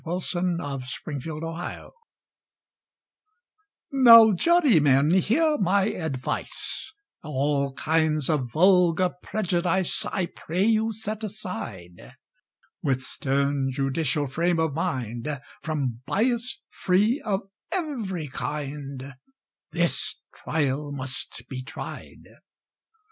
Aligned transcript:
Fal 0.03 0.13
la! 0.33 0.41
THE 0.77 0.83
USHER'S 0.83 1.21
CHARGE 1.21 1.91
NOW, 3.91 4.33
Jurymen, 4.33 5.11
hear 5.11 5.59
my 5.59 5.85
advice— 5.89 6.91
All 7.21 7.73
kinds 7.75 8.27
of 8.27 8.51
vulgar 8.51 9.11
prejudice 9.21 10.03
I 10.07 10.25
pray 10.25 10.63
you 10.63 10.91
set 10.91 11.23
aside: 11.23 12.13
With 12.81 13.03
stern 13.03 13.69
judicial 13.71 14.25
frame 14.27 14.57
of 14.59 14.73
mind— 14.73 15.39
From 15.61 16.01
bias 16.07 16.63
free 16.71 17.21
of 17.23 17.41
every 17.71 18.27
kind, 18.27 19.13
This 19.71 20.15
trial 20.33 20.91
must 20.91 21.43
be 21.47 21.61
tried! 21.61 22.23